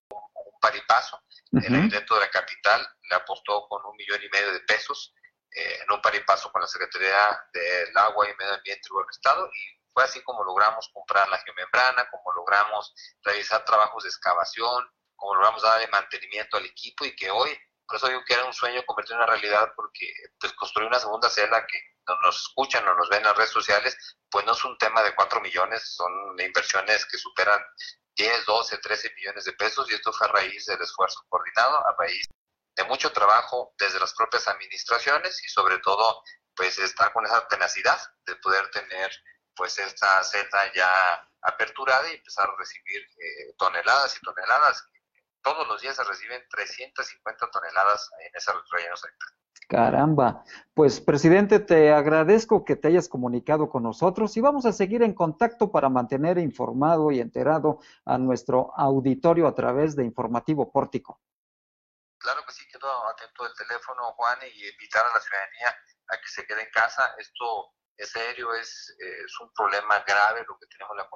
[0.60, 1.20] paripaso.
[1.50, 5.12] El Ayuntamiento de la capital le apostó con un millón y medio de pesos
[5.54, 9.82] eh, en un paripaso con la Secretaría del Agua y Medio Ambiente del Estado y
[9.92, 15.62] fue así como logramos comprar la geomembrana, como logramos realizar trabajos de excavación, como logramos
[15.62, 17.50] darle mantenimiento al equipo y que hoy,
[17.86, 20.98] por eso digo que era un sueño convertir en una realidad porque pues construir una
[20.98, 21.78] segunda celda que
[22.08, 23.96] no nos escuchan o nos ven en las redes sociales,
[24.30, 27.62] pues no es un tema de cuatro millones, son inversiones que superan
[28.16, 31.94] 10, 12, 13 millones de pesos y esto fue a raíz del esfuerzo coordinado, a
[31.98, 32.26] raíz
[32.76, 36.22] de mucho trabajo desde las propias administraciones y sobre todo
[36.54, 39.10] pues estar con esa tenacidad de poder tener
[39.54, 44.88] pues esta celda ya aperturada y empezar a recibir eh, toneladas y toneladas.
[45.42, 48.94] Todos los días se reciben 350 toneladas en ese relleno.
[49.68, 50.44] Caramba,
[50.74, 55.14] pues presidente, te agradezco que te hayas comunicado con nosotros y vamos a seguir en
[55.14, 61.20] contacto para mantener informado y enterado a nuestro auditorio a través de Informativo Pórtico.
[62.22, 65.76] Claro que sí, quedo atento del teléfono, Juan, y invitar a la ciudadanía
[66.08, 67.14] a que se quede en casa.
[67.18, 71.08] Esto es serio, es, es un problema grave lo que tenemos la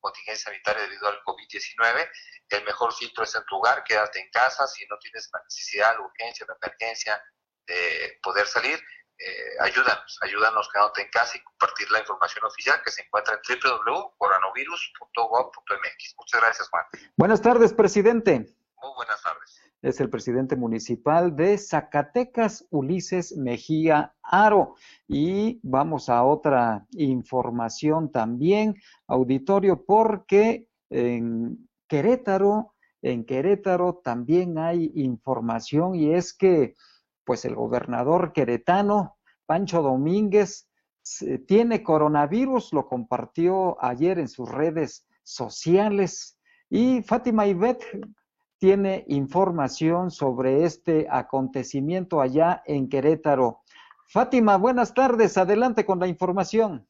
[0.00, 2.10] contingencia sanitaria debido al COVID-19.
[2.48, 4.66] El mejor filtro es en tu hogar, quédate en casa.
[4.66, 7.24] Si no tienes la necesidad, la urgencia, la emergencia
[7.66, 8.78] de poder salir,
[9.18, 13.40] eh, ayúdanos, ayúdanos quedándote en casa y compartir la información oficial que se encuentra en
[13.60, 16.14] www.coronavirus.gov.mx.
[16.18, 16.84] Muchas gracias, Juan.
[17.16, 18.52] Buenas tardes, presidente.
[18.82, 24.76] Muy buenas tardes es el presidente municipal de Zacatecas, Ulises Mejía Aro.
[25.08, 28.76] Y vamos a otra información también,
[29.08, 36.74] auditorio, porque en Querétaro, en Querétaro también hay información y es que
[37.24, 40.68] pues el gobernador queretano, Pancho Domínguez,
[41.48, 46.38] tiene coronavirus, lo compartió ayer en sus redes sociales.
[46.70, 47.82] Y Fátima Ibet,
[48.62, 53.64] tiene información sobre este acontecimiento allá en Querétaro.
[54.06, 56.88] Fátima, buenas tardes, adelante con la información.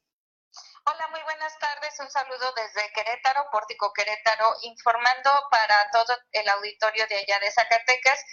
[0.85, 7.07] Hola, muy buenas tardes, un saludo desde Querétaro, Pórtico Querétaro, informando para todo el auditorio
[7.09, 8.23] de allá de Zacatecas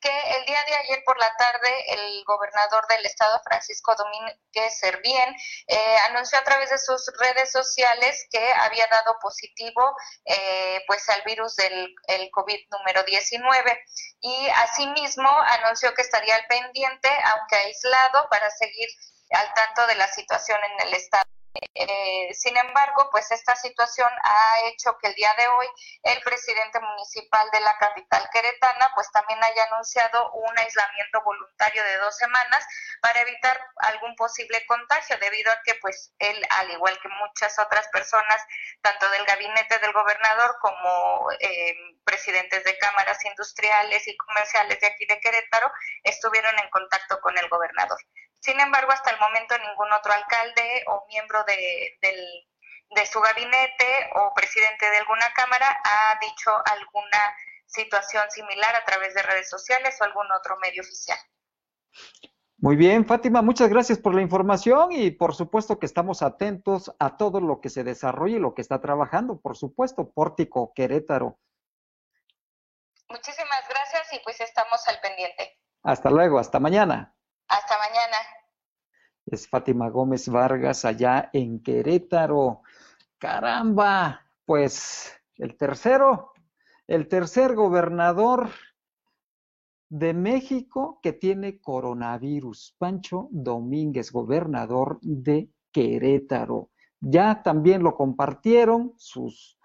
[0.00, 5.34] que el día de ayer por la tarde el gobernador del estado, Francisco Domínguez Servién,
[5.66, 9.94] eh, anunció a través de sus redes sociales que había dado positivo
[10.24, 13.84] eh, pues al virus del el COVID número 19
[14.20, 18.88] y asimismo anunció que estaría al pendiente, aunque aislado, para seguir
[19.30, 21.39] al tanto de la situación en el estado.
[21.52, 25.66] Eh, sin embargo, pues esta situación ha hecho que el día de hoy
[26.04, 31.96] el presidente municipal de la capital queretana pues también haya anunciado un aislamiento voluntario de
[31.98, 32.64] dos semanas
[33.02, 37.88] para evitar algún posible contagio debido a que pues él, al igual que muchas otras
[37.88, 38.40] personas,
[38.80, 41.74] tanto del gabinete del gobernador como eh,
[42.04, 45.72] presidentes de cámaras industriales y comerciales de aquí de Querétaro,
[46.04, 47.98] estuvieron en contacto con el gobernador.
[48.40, 54.34] Sin embargo, hasta el momento ningún otro alcalde o miembro de, de su gabinete o
[54.34, 57.36] presidente de alguna cámara ha dicho alguna
[57.66, 61.18] situación similar a través de redes sociales o algún otro medio oficial.
[62.62, 67.16] Muy bien, Fátima, muchas gracias por la información y por supuesto que estamos atentos a
[67.16, 71.38] todo lo que se desarrolle y lo que está trabajando, por supuesto, Pórtico, Querétaro.
[73.08, 75.58] Muchísimas gracias y pues estamos al pendiente.
[75.82, 77.14] Hasta luego, hasta mañana.
[77.50, 78.16] Hasta mañana.
[79.26, 82.62] Es Fátima Gómez Vargas allá en Querétaro.
[83.18, 86.32] Caramba, pues el tercero,
[86.86, 88.50] el tercer gobernador
[89.88, 96.70] de México que tiene coronavirus, Pancho Domínguez, gobernador de Querétaro.
[97.00, 99.58] Ya también lo compartieron sus,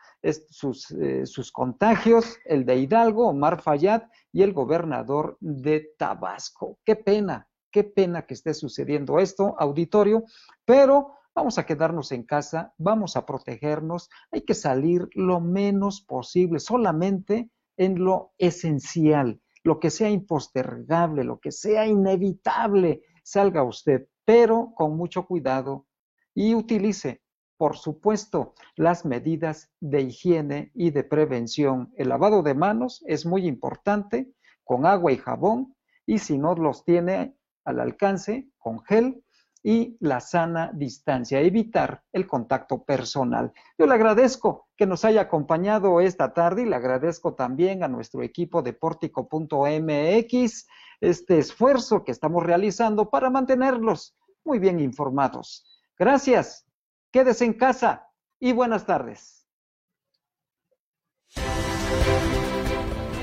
[0.50, 6.80] sus, eh, sus contagios, el de Hidalgo, Omar Fayad, y el gobernador de Tabasco.
[6.84, 10.24] Qué pena, Qué pena que esté sucediendo esto, auditorio,
[10.64, 16.60] pero vamos a quedarnos en casa, vamos a protegernos, hay que salir lo menos posible,
[16.60, 24.72] solamente en lo esencial, lo que sea impostergable, lo que sea inevitable, salga usted, pero
[24.74, 25.86] con mucho cuidado
[26.34, 27.24] y utilice,
[27.58, 31.92] por supuesto, las medidas de higiene y de prevención.
[31.98, 34.32] El lavado de manos es muy importante
[34.64, 37.36] con agua y jabón y si no los tiene,
[37.66, 39.24] al alcance con gel
[39.62, 43.52] y la sana distancia, evitar el contacto personal.
[43.80, 48.22] Yo le agradezco que nos haya acompañado esta tarde y le agradezco también a nuestro
[48.22, 50.68] equipo de Pórtico.mx
[51.02, 55.66] este esfuerzo que estamos realizando para mantenerlos muy bien informados.
[55.98, 56.68] Gracias,
[57.12, 58.08] quédese en casa
[58.40, 59.48] y buenas tardes.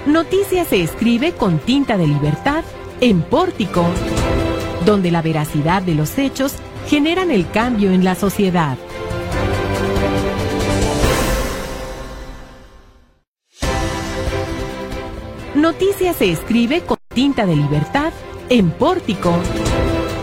[0.07, 2.65] Noticias se escribe con tinta de libertad
[3.03, 3.85] en Pórtico,
[4.87, 6.55] donde la veracidad de los hechos
[6.87, 8.79] generan el cambio en la sociedad.
[15.57, 18.13] Noticias se escribe con tinta de libertad
[18.49, 19.35] en Pórtico,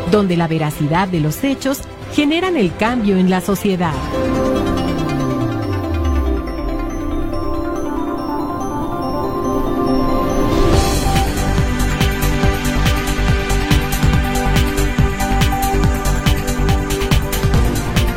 [0.09, 1.81] donde la veracidad de los hechos
[2.13, 3.93] generan el cambio en la sociedad.